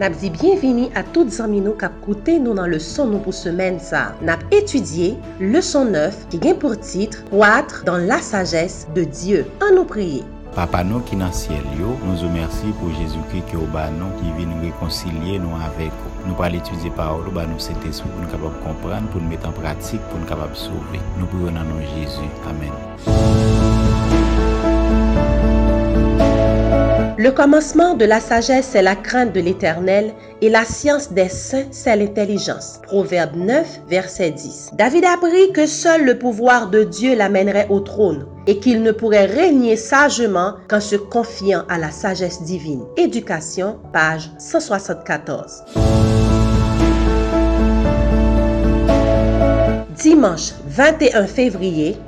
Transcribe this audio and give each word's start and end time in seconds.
Nap 0.00 0.14
di 0.16 0.30
bienveni 0.32 0.86
a 0.96 1.02
tout 1.12 1.28
zanmi 1.28 1.58
nou 1.60 1.76
kap 1.76 1.92
koute 2.00 2.38
nou 2.40 2.56
nan 2.56 2.70
leson 2.72 3.10
nou 3.12 3.20
pou 3.20 3.36
semen 3.36 3.76
sa. 3.84 4.14
Nap 4.24 4.40
etudye 4.48 5.10
leson 5.42 5.90
9 5.92 6.22
ki 6.32 6.38
gen 6.40 6.56
pou 6.62 6.72
titre 6.80 7.20
Poitre 7.28 7.84
dan 7.84 8.06
la 8.08 8.16
sagesse 8.24 8.88
de 8.96 9.04
Diyo. 9.04 9.42
An 9.60 9.76
nou 9.76 9.84
priye. 9.84 10.22
Papa 10.56 10.80
nou 10.88 11.04
ki 11.04 11.18
nan 11.20 11.34
siel 11.36 11.66
yo, 11.76 11.92
nou 12.06 12.16
zo 12.16 12.30
mersi 12.32 12.72
pou 12.80 12.88
Jezoukri 12.96 13.44
ki 13.50 13.60
ou 13.60 13.68
ba 13.76 13.90
nou 13.98 14.08
ki 14.22 14.32
vi 14.38 14.48
nou 14.48 14.64
rekoncilie 14.64 15.36
nou 15.42 15.60
avek 15.68 15.92
ou. 15.92 16.14
Nou 16.30 16.38
pal 16.40 16.56
etudye 16.56 16.94
paolo, 16.96 17.28
ba 17.36 17.44
nou 17.50 17.60
se 17.60 17.76
tesou 17.84 18.08
pou 18.08 18.24
nou 18.24 18.32
kapab 18.32 18.56
kompran, 18.64 19.12
pou 19.12 19.20
nou 19.20 19.34
met 19.36 19.44
an 19.44 19.52
pratik, 19.60 20.00
pou 20.08 20.16
nou 20.16 20.32
kapab 20.32 20.56
souve. 20.56 21.04
Nou 21.20 21.28
pou 21.28 21.44
yon 21.44 21.60
nan 21.60 21.68
nou 21.68 21.92
Jezou. 21.92 22.32
Amen. 22.48 23.79
Le 27.20 27.32
commencement 27.32 27.92
de 27.92 28.06
la 28.06 28.18
sagesse, 28.18 28.70
c'est 28.72 28.80
la 28.80 28.96
crainte 28.96 29.34
de 29.34 29.40
l'Éternel, 29.40 30.14
et 30.40 30.48
la 30.48 30.64
science 30.64 31.12
des 31.12 31.28
saints, 31.28 31.66
c'est 31.70 31.94
l'intelligence. 31.94 32.80
Proverbe 32.82 33.36
9, 33.36 33.82
verset 33.90 34.30
10. 34.30 34.70
David 34.72 35.04
apprit 35.04 35.52
que 35.52 35.66
seul 35.66 36.06
le 36.06 36.18
pouvoir 36.18 36.70
de 36.70 36.82
Dieu 36.82 37.14
l'amènerait 37.14 37.66
au 37.68 37.80
trône, 37.80 38.26
et 38.46 38.58
qu'il 38.58 38.82
ne 38.82 38.90
pourrait 38.90 39.26
régner 39.26 39.76
sagement 39.76 40.54
qu'en 40.66 40.80
se 40.80 40.96
confiant 40.96 41.64
à 41.68 41.76
la 41.76 41.90
sagesse 41.90 42.42
divine. 42.42 42.86
Éducation, 42.96 43.76
page 43.92 44.30
174. 44.38 45.64
Dimanche 49.94 50.52
21 50.66 51.26
février, 51.26 51.98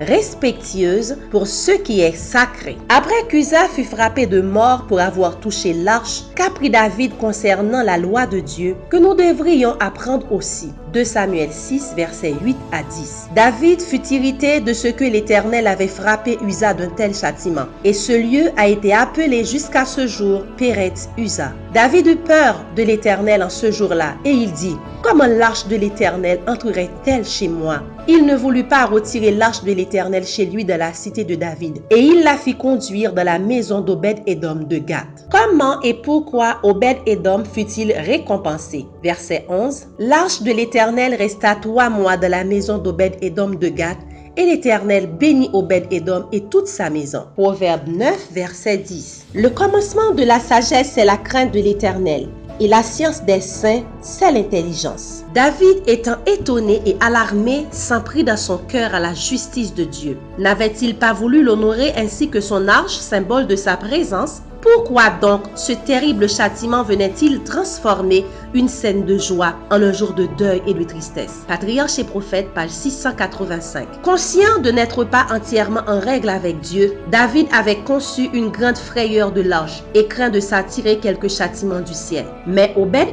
respectueuse 0.00 1.16
pour 1.30 1.46
ce 1.46 1.72
qui 1.72 2.00
est 2.00 2.16
sacré. 2.16 2.76
Après 2.88 3.26
qu'Usa 3.28 3.68
fut 3.68 3.84
frappé 3.84 4.26
de 4.26 4.40
mort 4.40 4.86
pour 4.86 5.00
avoir 5.00 5.40
touché 5.40 5.72
l'arche, 5.72 6.22
qu'apprit 6.34 6.70
David 6.70 7.16
concernant 7.18 7.82
la 7.82 7.98
loi 7.98 8.26
de 8.26 8.40
Dieu, 8.40 8.76
que 8.90 8.96
nous 8.96 9.14
devrions 9.14 9.76
apprendre 9.80 10.30
aussi. 10.32 10.72
2 10.92 11.04
Samuel 11.04 11.48
6, 11.50 11.94
versets 11.96 12.34
8 12.42 12.56
à 12.72 12.82
10. 12.82 13.28
David 13.34 13.80
fut 13.80 14.06
irrité 14.08 14.60
de 14.60 14.72
ce 14.74 14.88
que 14.88 15.04
l'Éternel 15.04 15.66
avait 15.66 15.88
frappé 15.88 16.38
Usa 16.46 16.74
d'un 16.74 16.90
tel 16.90 17.14
châtiment, 17.14 17.66
et 17.84 17.94
ce 17.94 18.12
lieu 18.12 18.50
a 18.56 18.68
été 18.68 18.92
appelé 18.92 19.44
jusqu'à 19.44 19.86
ce 19.86 20.06
jour 20.06 20.44
Péret 20.56 20.92
Usa. 21.16 21.52
David 21.72 22.06
eut 22.06 22.16
peur 22.16 22.62
de 22.76 22.82
l'Éternel 22.82 23.42
en 23.42 23.48
ce 23.50 23.70
jour-là, 23.70 24.14
et 24.24 24.30
il 24.30 24.52
dit, 24.52 24.76
Comment 25.02 25.26
l'arche 25.26 25.66
de 25.66 25.74
l'Éternel 25.74 26.38
entrerait-elle 26.46 27.24
chez 27.24 27.48
moi? 27.48 27.82
Il 28.06 28.24
ne 28.24 28.36
voulut 28.36 28.64
pas 28.64 28.86
retirer 28.86 29.31
l'arche 29.32 29.64
de 29.64 29.72
l'Éternel 29.72 30.24
chez 30.24 30.46
lui 30.46 30.64
de 30.64 30.74
la 30.74 30.92
cité 30.92 31.24
de 31.24 31.34
David, 31.34 31.78
et 31.90 31.98
il 31.98 32.22
la 32.22 32.36
fit 32.36 32.56
conduire 32.56 33.12
dans 33.12 33.24
la 33.24 33.38
maison 33.38 33.80
d'Obed-Édom 33.80 34.66
de 34.68 34.78
Gath. 34.78 35.26
Comment 35.30 35.80
et 35.82 35.94
pourquoi 35.94 36.58
Obed-Édom 36.62 37.44
fut-il 37.44 37.92
récompensé? 37.92 38.86
Verset 39.02 39.46
11. 39.48 39.86
L'arche 39.98 40.42
de 40.42 40.52
l'Éternel 40.52 41.14
resta 41.14 41.54
trois 41.56 41.90
mois 41.90 42.16
dans 42.16 42.30
la 42.30 42.44
maison 42.44 42.78
d'Obed-Édom 42.78 43.50
de 43.50 43.68
Gath, 43.68 43.98
et 44.36 44.46
l'Éternel 44.46 45.06
bénit 45.06 45.50
Obed-Édom 45.52 46.26
et 46.32 46.42
toute 46.44 46.66
sa 46.66 46.90
maison. 46.90 47.26
Proverbe 47.34 47.88
9, 47.88 48.28
verset 48.32 48.78
10. 48.78 49.26
Le 49.34 49.50
commencement 49.50 50.12
de 50.12 50.24
la 50.24 50.40
sagesse, 50.40 50.92
c'est 50.94 51.04
la 51.04 51.16
crainte 51.16 51.52
de 51.52 51.60
l'Éternel 51.60 52.28
et 52.60 52.68
la 52.68 52.82
science 52.82 53.24
des 53.24 53.40
saints, 53.40 53.82
c'est 54.00 54.30
l'intelligence. 54.30 55.24
David 55.34 55.82
étant 55.86 56.16
étonné 56.26 56.80
et 56.86 56.96
alarmé, 57.00 57.66
s'en 57.72 58.00
prit 58.00 58.22
dans 58.22 58.36
son 58.36 58.58
cœur 58.58 58.94
à 58.94 59.00
la 59.00 59.14
justice 59.14 59.74
de 59.74 59.84
Dieu. 59.84 60.16
N'avait-il 60.38 60.96
pas 60.96 61.12
voulu 61.12 61.42
l'honorer 61.42 61.92
ainsi 61.96 62.28
que 62.28 62.40
son 62.40 62.68
arche, 62.68 62.94
symbole 62.94 63.46
de 63.46 63.56
sa 63.56 63.76
présence? 63.76 64.42
Pourquoi 64.62 65.10
donc 65.20 65.42
ce 65.56 65.72
terrible 65.72 66.28
châtiment 66.28 66.84
venait-il 66.84 67.42
transformer 67.42 68.24
une 68.54 68.68
scène 68.68 69.04
de 69.04 69.18
joie 69.18 69.54
en 69.70 69.82
un 69.82 69.92
jour 69.92 70.14
de 70.14 70.26
deuil 70.38 70.62
et 70.66 70.74
de 70.74 70.84
tristesse? 70.84 71.42
Patriarche 71.48 71.98
et 71.98 72.04
prophète, 72.04 72.54
page 72.54 72.70
685. 72.70 74.02
Conscient 74.02 74.60
de 74.62 74.70
n'être 74.70 75.04
pas 75.04 75.26
entièrement 75.30 75.82
en 75.88 75.98
règle 75.98 76.28
avec 76.28 76.60
Dieu, 76.60 76.94
David 77.10 77.48
avait 77.52 77.82
conçu 77.82 78.30
une 78.32 78.50
grande 78.50 78.78
frayeur 78.78 79.32
de 79.32 79.40
l'âge 79.40 79.82
et 79.94 80.06
craint 80.06 80.30
de 80.30 80.40
s'attirer 80.40 80.98
quelque 80.98 81.28
châtiment 81.28 81.80
du 81.80 81.92
ciel. 81.92 82.26
Mais 82.46 82.72
Obed 82.76 83.08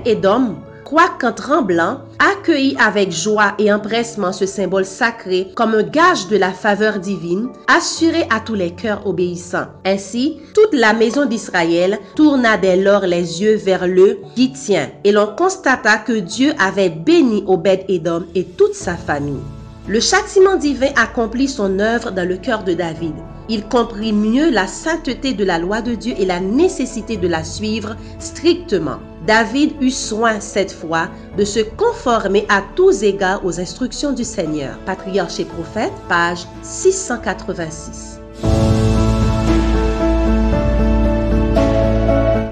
Edom, 0.89 1.00
quoiqu'en 1.19 1.33
tremblant, 1.33 2.00
accueillit 2.19 2.75
avec 2.79 3.11
joie 3.11 3.53
et 3.57 3.72
empressement 3.72 4.31
ce 4.31 4.45
symbole 4.45 4.85
sacré 4.85 5.51
comme 5.55 5.73
un 5.73 5.83
gage 5.83 6.27
de 6.27 6.38
la 6.38 6.51
faveur 6.51 7.00
divine, 7.00 7.50
assuré 7.67 8.27
à 8.29 8.39
tous 8.39 8.55
les 8.55 8.72
cœurs 8.72 9.05
obéissants. 9.05 9.67
Ainsi, 9.85 10.38
toute 10.53 10.73
la 10.73 10.94
maison 10.94 11.25
d'Israël 11.25 12.00
tourna 12.16 12.57
dès 12.57 12.77
lors 12.77 13.05
les 13.05 13.41
yeux 13.41 13.55
vers 13.55 13.88
le 13.88 14.19
Gittien, 14.35 14.89
et 15.03 15.11
l'on 15.11 15.27
constata 15.35 15.97
que 15.97 16.13
Dieu 16.19 16.53
avait 16.59 16.89
béni 16.89 17.44
Obed-Édom 17.47 18.25
et 18.35 18.45
toute 18.45 18.75
sa 18.75 18.95
famille. 18.95 19.44
Le 19.88 20.00
châtiment 20.00 20.56
divin 20.56 20.91
accomplit 20.95 21.47
son 21.47 21.79
œuvre 21.79 22.11
dans 22.11 22.27
le 22.27 22.38
cœur 22.38 22.63
de 22.63 22.73
David. 22.73 23.16
Il 23.47 23.63
comprit 23.67 24.13
mieux 24.13 24.51
la 24.51 24.67
sainteté 24.67 25.33
de 25.33 25.44
la 25.44 25.57
loi 25.57 25.81
de 25.81 25.95
Dieu 25.95 26.13
et 26.19 26.25
la 26.25 26.39
nécessité 26.39 27.17
de 27.17 27.27
la 27.27 27.44
suivre 27.44 27.95
strictement. 28.19 29.00
David 29.29 29.75
eut 29.79 29.91
soin 29.91 30.40
cette 30.40 30.72
fois 30.72 31.07
de 31.38 31.45
se 31.45 31.59
conformer 31.59 32.47
à 32.50 32.63
tous 32.75 33.03
égards 33.03 33.45
aux 33.45 33.59
instructions 33.59 34.12
du 34.12 34.23
Seigneur. 34.23 34.75
Patriarche 34.88 35.40
et 35.40 35.45
prophète, 35.45 35.94
page 36.07 36.47
686. 36.63 38.22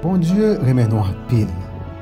Bon 0.04 0.18
Dieu 0.18 0.56
nous 0.62 0.98
en 0.98 1.06
pile. 1.28 1.48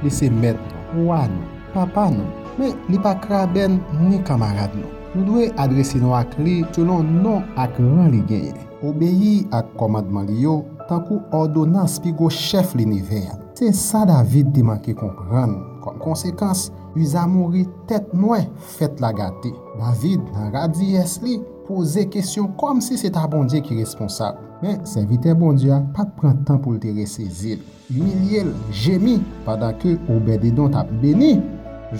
Laissez 0.02 0.28
mettre 0.28 0.60
roi 0.94 1.22
nous, 1.26 1.72
papa 1.72 2.10
nous, 2.10 2.26
mais 2.58 2.74
li 2.90 2.98
pas 2.98 3.14
craben 3.14 3.78
ni 3.98 4.22
camarade 4.24 4.72
nous. 4.74 5.22
Nous 5.22 5.24
devons 5.24 5.56
adresser 5.56 6.00
nos 6.00 6.12
ak 6.12 6.36
li 6.36 6.66
selon 6.76 7.00
non 7.00 7.40
ak 7.56 7.80
ran 7.80 8.12
li 8.12 8.20
genye. 8.28 8.52
Obéi 8.84 9.46
ak 9.56 9.72
commandement 9.80 10.28
li 10.28 10.42
yo, 10.44 10.66
tant 10.84 11.00
kou 11.08 11.24
ordonnance 11.32 11.96
pi 12.04 12.12
go 12.12 12.28
chef 12.28 12.76
l'univers. 12.76 13.40
Se 13.56 13.70
sa 13.72 14.04
David 14.04 14.50
te 14.52 14.62
manke 14.66 14.92
kompran, 14.98 15.54
kon 15.80 15.96
konsekans, 16.02 16.66
Uza 16.96 17.26
mori 17.28 17.66
tet 17.88 18.12
noue 18.16 18.38
fet 18.78 19.00
la 19.04 19.10
gate. 19.12 19.50
David 19.76 20.22
nan 20.32 20.48
radzi 20.54 20.94
es 20.96 21.18
li, 21.20 21.36
pose 21.66 22.06
kesyon 22.12 22.54
kom 22.60 22.80
si 22.84 22.96
se 22.96 23.10
ta 23.12 23.26
bondye 23.28 23.60
ki 23.64 23.76
responsab. 23.82 24.40
Men, 24.62 24.78
se 24.88 25.04
vite 25.08 25.34
bondye, 25.36 25.76
pat 25.96 26.14
pran 26.16 26.40
tan 26.48 26.62
pou 26.62 26.78
lte 26.78 26.94
resezil. 26.96 27.60
Uniliel, 27.92 28.54
jemi, 28.72 29.18
padan 29.44 29.76
ke 29.82 29.98
obede 30.14 30.54
don 30.56 30.72
tap 30.72 30.88
beni, 31.02 31.34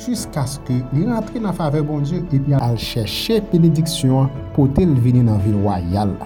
jisk 0.01 0.41
aske 0.41 0.81
li 0.95 1.05
rentre 1.05 1.45
nan 1.45 1.57
fave 1.57 1.85
bondye, 1.85 2.25
epi 2.33 2.57
al 2.57 2.81
chèche 2.81 3.43
benediksyon 3.53 4.33
pou 4.57 4.73
tel 4.81 4.97
vini 5.05 5.27
nan 5.29 5.45
vil 5.45 5.61
wayal. 5.69 6.17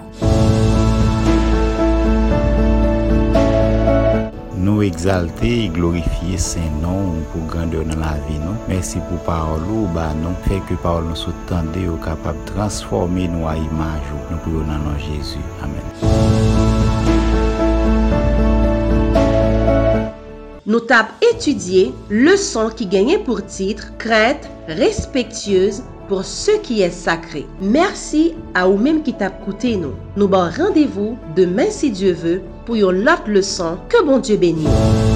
Nou 4.61 4.83
exalte 4.85 5.47
e 5.47 5.69
glorifiye 5.73 6.37
sen 6.37 6.75
non 6.83 7.23
pou 7.31 7.41
grandeur 7.49 7.81
nan 7.89 7.97
la 7.97 8.11
vi 8.27 8.35
non. 8.37 8.59
Mersi 8.69 8.99
pou 9.07 9.17
parol 9.25 9.63
ou 9.73 9.87
ba 9.95 10.11
non. 10.19 10.35
Fek 10.45 10.67
ke 10.69 10.77
parol 10.83 11.07
nou 11.09 11.17
sou 11.17 11.33
tende 11.49 11.81
ou 11.89 11.97
kapab 12.03 12.37
transforme 12.51 13.25
nou 13.31 13.47
a 13.49 13.55
imaj 13.57 14.11
ou. 14.13 14.21
Nou 14.29 14.43
pou 14.45 14.61
nan 14.67 14.85
nan 14.85 14.99
Jezu. 15.01 15.41
Amen. 15.65 15.81
Nou 20.69 20.85
tap 20.85 21.17
etudye 21.25 21.87
leson 22.13 22.69
ki 22.77 22.85
genye 22.93 23.17
pou 23.25 23.41
titre 23.41 23.89
Krent, 23.97 24.45
respektyeuse, 24.77 25.81
pour 26.11 26.25
ce 26.25 26.51
qui 26.57 26.81
est 26.81 26.91
sacré. 26.91 27.47
Merci 27.61 28.33
à 28.53 28.67
ou 28.67 28.75
même 28.75 29.01
qui 29.01 29.13
t'a 29.13 29.29
coûté 29.29 29.77
nous. 29.77 29.93
Nous 30.17 30.27
bon 30.27 30.49
rendez-vous 30.57 31.17
demain 31.37 31.69
si 31.69 31.89
Dieu 31.89 32.11
veut 32.11 32.41
pour 32.65 32.75
une 32.75 33.07
autre 33.07 33.27
leçon. 33.29 33.77
Que 33.87 34.03
bon 34.03 34.19
Dieu 34.19 34.35
bénisse. 34.35 35.10